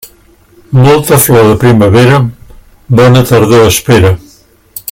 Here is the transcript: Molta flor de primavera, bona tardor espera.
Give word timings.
Molta 0.85 1.19
flor 1.25 1.45
de 1.49 1.59
primavera, 1.65 2.17
bona 3.01 3.25
tardor 3.33 3.67
espera. 3.71 4.17